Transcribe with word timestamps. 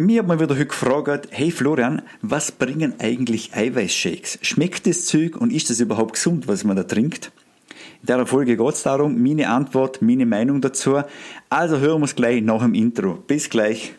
Mir 0.00 0.20
hat 0.20 0.28
man 0.28 0.38
wieder 0.38 0.54
heute 0.54 0.66
gefragt, 0.66 1.26
hey 1.32 1.50
Florian, 1.50 2.02
was 2.22 2.52
bringen 2.52 2.94
eigentlich 3.00 3.56
Eiweißshakes? 3.56 4.38
Schmeckt 4.42 4.86
das 4.86 5.06
Zeug 5.06 5.36
und 5.36 5.52
ist 5.52 5.70
das 5.70 5.80
überhaupt 5.80 6.12
gesund, 6.12 6.46
was 6.46 6.62
man 6.62 6.76
da 6.76 6.84
trinkt? 6.84 7.32
In 8.02 8.06
der 8.06 8.24
Folge 8.24 8.56
geht 8.56 8.74
es 8.74 8.84
darum, 8.84 9.20
meine 9.20 9.48
Antwort, 9.48 10.00
meine 10.00 10.24
Meinung 10.24 10.60
dazu. 10.60 11.02
Also 11.50 11.80
hören 11.80 12.00
wir 12.00 12.04
es 12.04 12.14
gleich 12.14 12.42
nach 12.42 12.62
dem 12.62 12.74
Intro. 12.74 13.14
Bis 13.14 13.50
gleich. 13.50 13.92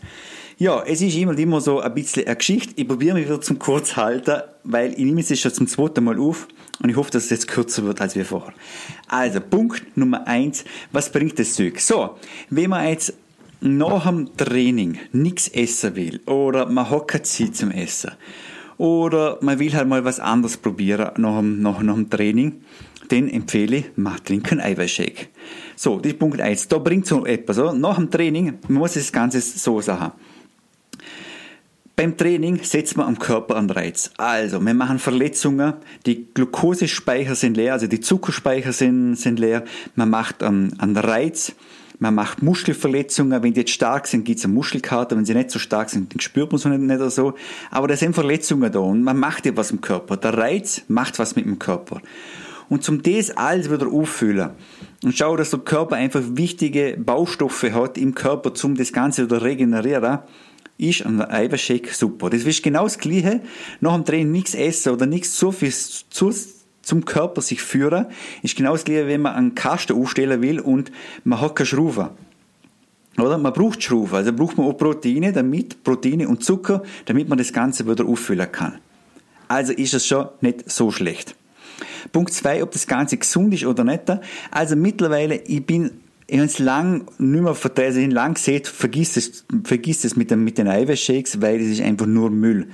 Ja, 0.59 0.81
es 0.83 1.01
ist 1.01 1.17
immer, 1.17 1.37
immer 1.39 1.61
so 1.61 1.81
ein 1.81 1.93
bisschen 1.95 2.27
eine 2.27 2.37
Geschichte. 2.37 2.75
Ich 2.77 2.87
probiere 2.87 3.15
mich 3.15 3.27
wieder 3.27 3.41
zum 3.41 3.59
Kurzhalten, 3.59 4.43
weil 4.63 4.93
ich 4.93 4.99
nehme 4.99 5.21
es 5.21 5.31
jetzt 5.31 5.41
schon 5.41 5.53
zum 5.53 5.67
zweiten 5.67 6.05
Mal 6.05 6.21
auf 6.21 6.47
und 6.83 6.91
ich 6.91 6.97
hoffe, 6.97 7.11
dass 7.11 7.25
es 7.25 7.31
jetzt 7.31 7.49
kürzer 7.49 7.85
wird 7.85 8.01
als 8.01 8.15
wir 8.15 8.25
vorher. 8.25 8.55
Also, 9.09 9.41
Punkt 9.41 9.97
Nummer 9.97 10.25
eins, 10.27 10.65
was 10.93 11.11
bringt 11.11 11.39
das 11.39 11.55
Zeug? 11.55 11.81
So, 11.81 12.17
wenn 12.51 12.71
man 12.71 12.87
jetzt 12.89 13.15
nach 13.61 14.07
dem 14.07 14.37
Training 14.37 14.99
nichts 15.13 15.49
essen 15.49 15.97
will 15.97 16.21
oder 16.27 16.67
man 16.67 16.87
keine 17.07 17.23
Zeit 17.23 17.57
zum 17.57 17.71
Essen 17.71 18.13
oder 18.81 19.37
man 19.43 19.59
will 19.59 19.75
halt 19.75 19.89
mal 19.89 20.05
was 20.05 20.21
anderes 20.21 20.57
probieren 20.57 21.11
nach 21.19 21.39
dem, 21.39 21.61
nach, 21.61 21.83
nach 21.83 21.95
dem 21.95 22.09
Training, 22.09 22.63
dann 23.09 23.29
empfehle 23.29 23.77
ich, 23.77 23.85
man 23.97 24.17
trinkt 24.25 24.51
einen 24.53 24.63
Eiweißshake. 24.63 25.29
So, 25.77 25.99
das 25.99 26.13
ist 26.13 26.19
Punkt 26.19 26.41
1. 26.41 26.69
Da 26.69 26.79
bringt 26.79 27.07
so 27.07 27.27
etwas. 27.27 27.59
Oder? 27.59 27.75
Nach 27.75 27.97
dem 27.97 28.11
Training 28.11 28.59
muss 28.69 28.95
das 28.95 29.13
Ganze 29.13 29.41
so 29.41 29.81
sagen. 29.81 30.13
Beim 31.97 32.17
Training 32.17 32.61
setzt 32.63 32.97
man 32.97 33.09
am 33.09 33.19
Körper 33.19 33.57
einen 33.57 33.69
Reiz. 33.69 34.11
Also, 34.17 34.65
wir 34.65 34.73
machen 34.73 34.99
Verletzungen, 34.99 35.75
die 36.07 36.33
Glukosespeicher 36.33 37.35
sind 37.35 37.59
leer, 37.59 37.75
also 37.75 37.87
die 37.87 38.01
Zuckerspeicher 38.01 38.73
sind, 38.73 39.17
sind 39.17 39.39
leer, 39.39 39.65
man 39.97 40.09
macht 40.09 40.43
einen, 40.43 40.81
einen 40.81 40.97
Reiz, 40.97 41.53
man 42.01 42.15
macht 42.15 42.43
Muskelverletzungen, 42.43 43.43
wenn 43.43 43.53
die 43.53 43.61
jetzt 43.61 43.73
stark 43.73 44.07
sind, 44.07 44.25
gibt 44.25 44.39
es 44.39 44.45
eine 44.47 44.55
Muskelkater, 44.55 45.17
wenn 45.17 45.27
sie 45.27 45.35
nicht 45.35 45.51
so 45.51 45.59
stark 45.59 45.91
sind, 45.91 46.13
dann 46.13 46.21
spürt 46.21 46.51
man 46.51 46.59
es 46.59 46.65
nicht, 46.65 46.81
nicht 46.81 47.11
so. 47.11 47.35
Aber 47.71 47.89
da 47.89 47.97
sind 47.97 48.15
Verletzungen 48.15 48.73
da 48.73 48.79
und 48.81 49.03
man 49.03 49.19
macht 49.19 49.45
ja 49.45 49.55
was 49.55 49.71
im 49.71 49.83
Körper. 49.83 50.17
Der 50.17 50.37
Reiz 50.37 50.83
macht 50.89 51.19
was 51.19 51.37
mit 51.37 51.45
dem 51.45 51.59
Körper. 51.59 52.01
Und 52.71 52.85
zum 52.85 53.03
das 53.03 53.31
alles 53.31 53.71
wieder 53.71 53.89
auffüllen 53.89 54.51
und 55.05 55.17
schau, 55.17 55.37
dass 55.37 55.51
der 55.51 55.59
Körper 55.59 55.97
einfach 55.97 56.23
wichtige 56.25 56.97
Baustoffe 56.99 57.73
hat 57.73 57.99
im 57.99 58.15
Körper, 58.15 58.53
um 58.65 58.77
das 58.77 58.93
Ganze 58.93 59.25
wieder 59.25 59.43
regenerieren, 59.43 60.21
ist 60.79 61.05
ein 61.05 61.21
Eiweißshake 61.21 61.93
super. 61.93 62.31
Das 62.31 62.45
ist 62.45 62.63
genau 62.63 62.85
das 62.85 62.99
Gleiche. 62.99 63.43
Nach 63.81 63.95
dem 63.95 64.05
Training 64.07 64.31
nichts 64.31 64.55
essen 64.55 64.93
oder 64.93 65.05
nichts 65.05 65.37
so 65.39 65.53
viel 65.53 65.73
zu 65.73 66.33
zum 66.83 67.05
Körper 67.05 67.41
sich 67.41 67.63
führen, 67.63 68.07
ist 68.43 68.57
genau 68.57 68.73
das 68.73 68.85
gleiche, 68.85 69.07
wenn 69.07 69.23
man 69.23 69.35
einen 69.35 69.55
Kasten 69.55 69.93
aufstellen 69.93 70.43
will 70.43 70.61
und 70.61 70.91
man 71.25 71.41
hat 71.41 71.57
keine 71.57 71.67
Schrauben. 71.67 72.09
Oder? 73.19 73.39
Man 73.39 73.53
braucht 73.53 73.83
Schrauben, 73.83 74.15
also 74.15 74.33
braucht 74.33 74.57
man 74.57 74.67
auch 74.67 74.77
Proteine, 74.77 75.33
damit, 75.33 75.83
Proteine 75.85 76.29
und 76.29 76.45
Zucker, 76.45 76.83
damit 77.07 77.29
man 77.29 77.39
das 77.39 77.53
Ganze 77.53 77.87
wieder 77.89 78.07
auffüllen 78.07 78.51
kann. 78.51 78.79
Also 79.49 79.73
ist 79.73 79.95
es 79.95 80.07
schon 80.07 80.29
nicht 80.41 80.71
so 80.71 80.91
schlecht. 80.91 81.35
Punkt 82.13 82.33
zwei, 82.33 82.63
ob 82.63 82.71
das 82.71 82.87
Ganze 82.87 83.17
gesund 83.17 83.53
ist 83.53 83.67
oder 83.67 83.85
nicht. 83.85 84.05
Also 84.51 84.77
mittlerweile, 84.77 85.37
ich 85.37 85.65
bin 85.65 86.01
habe 86.39 86.47
es 86.47 86.59
lang 86.59 87.07
nicht 87.19 87.43
mehr 87.43 87.55
verteilt, 87.55 87.97
also 87.97 88.01
lang 88.07 88.35
gesehen, 88.35 88.65
vergiss 88.65 89.17
es, 89.17 89.45
vergiss 89.65 90.05
es 90.05 90.17
mit, 90.17 90.31
den, 90.31 90.45
mit 90.45 90.59
den 90.59 90.69
Eiweißshakes, 90.69 91.41
weil 91.41 91.59
das 91.59 91.69
ist 91.69 91.81
einfach 91.81 92.07
nur 92.07 92.31
Müll. 92.31 92.69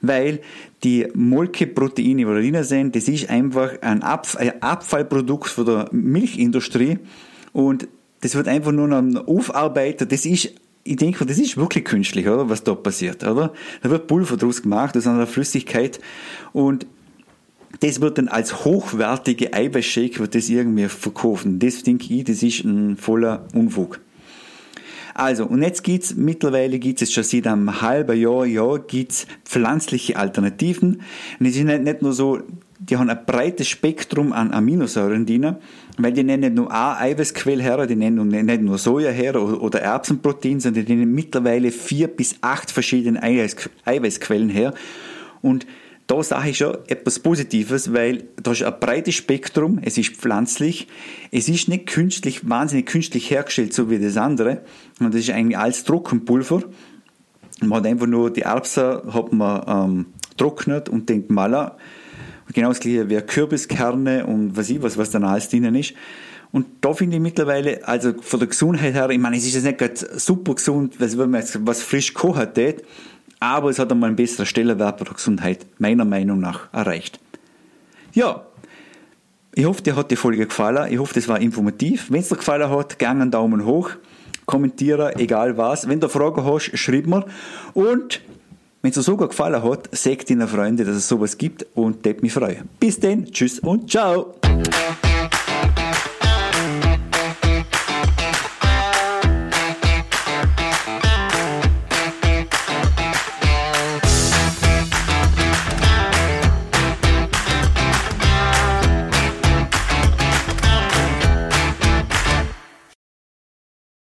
Weil 0.00 0.40
die 0.82 1.06
Molkeproteine, 1.14 2.16
die 2.16 2.24
drin 2.24 2.64
sind, 2.64 2.96
das 2.96 3.08
ist 3.08 3.28
einfach 3.28 3.80
ein, 3.82 4.02
Abf 4.02 4.36
ein 4.36 4.62
Abfallprodukt 4.62 5.48
von 5.48 5.66
der 5.66 5.88
Milchindustrie 5.92 6.98
und 7.52 7.88
das 8.22 8.34
wird 8.34 8.48
einfach 8.48 8.72
nur 8.72 8.88
noch 8.88 9.26
aufarbeitet. 9.26 10.12
Das 10.12 10.24
ist 10.26 10.52
ich 10.84 10.96
denke, 10.96 11.24
das 11.24 11.38
ist 11.38 11.56
wirklich 11.56 11.84
künstlich, 11.84 12.26
oder? 12.26 12.48
Was 12.48 12.64
da 12.64 12.74
passiert, 12.74 13.22
oder? 13.22 13.52
Da 13.82 13.90
wird 13.90 14.08
Pulver 14.08 14.36
draus 14.36 14.62
gemacht 14.62 14.96
aus 14.96 15.06
einer 15.06 15.26
Flüssigkeit 15.26 16.00
und 16.52 16.86
das 17.82 18.00
wird 18.00 18.18
dann 18.18 18.28
als 18.28 18.64
hochwertige 18.64 19.52
Eiweißshake 19.52 20.20
wird 20.20 20.36
das 20.36 20.48
irgendwie 20.48 20.88
verkauft. 20.88 21.44
Und 21.44 21.58
das 21.58 21.82
denke 21.82 22.14
ich, 22.14 22.22
das 22.24 22.42
ist 22.42 22.64
ein 22.64 22.96
voller 22.96 23.46
Unfug. 23.54 24.00
Also, 25.14 25.44
und 25.46 25.62
jetzt 25.62 25.82
gibt's, 25.82 26.14
mittlerweile 26.14 26.78
gibt's 26.78 27.02
es 27.02 27.12
schon 27.12 27.24
seit 27.24 27.46
einem 27.46 27.82
halben 27.82 28.18
Jahr, 28.18 28.46
Jahr 28.46 28.78
gibt's 28.78 29.26
pflanzliche 29.44 30.16
Alternativen. 30.16 31.02
Und 31.40 31.46
es 31.46 31.56
ist 31.56 31.64
nicht, 31.64 31.82
nicht 31.82 32.02
nur 32.02 32.12
so, 32.12 32.38
die 32.78 32.96
haben 32.96 33.10
ein 33.10 33.26
breites 33.26 33.68
Spektrum 33.68 34.32
an 34.32 34.52
Aminosäuren 34.52 35.26
drin, 35.26 35.56
weil 35.98 36.12
die 36.12 36.22
nennen 36.22 36.40
nicht 36.40 36.54
nur 36.54 36.70
eine 36.70 36.98
Eiweißquelle 36.98 37.62
her, 37.62 37.84
die 37.86 37.96
nennen 37.96 38.28
nicht 38.28 38.62
nur 38.62 38.78
Soja 38.78 39.10
her 39.10 39.34
oder 39.42 39.80
Erbsenprotein, 39.80 40.60
sondern 40.60 40.84
die 40.84 40.94
nennen 40.94 41.12
mittlerweile 41.12 41.72
vier 41.72 42.06
bis 42.06 42.36
acht 42.42 42.70
verschiedene 42.70 43.20
Eiweißquellen 43.84 44.50
her. 44.50 44.72
Und 45.42 45.66
da 46.06 46.22
sage 46.22 46.50
ich 46.50 46.58
schon 46.58 46.76
etwas 46.88 47.20
Positives, 47.20 47.92
weil 47.92 48.24
da 48.42 48.52
ist 48.52 48.62
ein 48.62 48.74
breites 48.80 49.14
Spektrum, 49.14 49.80
es 49.82 49.98
ist 49.98 50.16
pflanzlich, 50.16 50.88
es 51.30 51.48
ist 51.48 51.68
nicht 51.68 51.86
künstlich, 51.86 52.48
wahnsinnig 52.48 52.86
künstlich 52.86 53.30
hergestellt, 53.30 53.72
so 53.72 53.90
wie 53.90 53.98
das 53.98 54.16
andere. 54.16 54.62
Und 55.00 55.14
das 55.14 55.22
ist 55.22 55.30
eigentlich 55.30 55.58
alles 55.58 55.84
Trockenpulver. 55.84 56.64
Man 57.60 57.78
hat 57.78 57.86
einfach 57.86 58.06
nur 58.06 58.32
die 58.32 58.42
Erbsen 58.42 59.12
hat 59.12 59.32
man 59.32 59.62
ähm, 59.66 60.06
trocknet 60.36 60.88
und 60.88 61.08
denkt 61.08 61.30
mal 61.30 61.76
Genau 62.52 62.68
das 62.68 62.80
gleiche 62.80 63.08
wie 63.08 63.20
Kürbiskerne 63.20 64.26
und 64.26 64.56
was 64.56 64.68
ich 64.68 64.82
was, 64.82 64.98
was 64.98 65.10
dann 65.10 65.24
alles 65.24 65.48
drinnen 65.48 65.74
ist. 65.74 65.94
Und 66.50 66.66
da 66.82 66.92
finde 66.92 67.16
ich 67.16 67.22
mittlerweile, 67.22 67.86
also 67.88 68.12
von 68.20 68.40
der 68.40 68.48
Gesundheit 68.48 68.92
her, 68.92 69.08
ich 69.08 69.18
meine, 69.18 69.36
es 69.38 69.46
ist 69.46 69.54
jetzt 69.54 69.64
nicht 69.64 69.78
gerade 69.78 70.18
super 70.18 70.54
gesund, 70.54 70.96
wenn 70.98 71.30
man 71.30 71.40
jetzt 71.40 71.66
was 71.66 71.82
frisch 71.82 72.12
kochen 72.12 72.52
tät, 72.52 72.84
aber 73.42 73.70
es 73.70 73.78
hat 73.80 73.90
einmal 73.90 74.08
einen 74.08 74.16
besseren 74.16 74.46
Stellenwert 74.46 74.98
bei 74.98 75.04
der 75.04 75.14
Gesundheit, 75.14 75.66
meiner 75.78 76.04
Meinung 76.04 76.38
nach, 76.38 76.72
erreicht. 76.72 77.18
Ja, 78.12 78.46
ich 79.52 79.64
hoffe, 79.64 79.82
dir 79.82 79.96
hat 79.96 80.12
die 80.12 80.16
Folge 80.16 80.46
gefallen. 80.46 80.92
Ich 80.92 80.98
hoffe, 80.98 81.14
das 81.14 81.26
war 81.26 81.40
informativ. 81.40 82.10
Wenn 82.10 82.20
es 82.20 82.28
dir 82.28 82.36
gefallen 82.36 82.70
hat, 82.70 83.00
gerne 83.00 83.22
einen 83.22 83.30
Daumen 83.32 83.64
hoch, 83.66 83.90
kommentiere, 84.46 85.16
egal 85.16 85.56
was. 85.56 85.88
Wenn 85.88 85.98
du 85.98 86.08
Fragen 86.08 86.44
hast, 86.44 86.70
schreib 86.78 87.06
mir. 87.06 87.26
Und 87.74 88.20
wenn 88.80 88.90
es 88.90 88.94
dir 88.94 89.02
sogar 89.02 89.26
gefallen 89.26 89.62
hat, 89.62 89.88
sag 89.90 90.24
deinen 90.26 90.46
Freunden, 90.46 90.86
dass 90.86 90.96
es 90.96 91.08
sowas 91.08 91.36
gibt 91.36 91.66
und 91.74 92.06
das 92.06 92.22
mich 92.22 92.32
freuen. 92.32 92.68
Bis 92.78 93.00
dann, 93.00 93.26
tschüss 93.26 93.58
und 93.58 93.90
ciao. 93.90 94.36